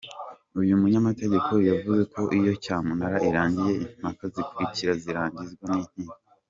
[0.61, 6.13] Uyu munyamategeko yavuze ko iyo cyamunara irangiye, impaka zikurikira zirangizwa n’inkiko.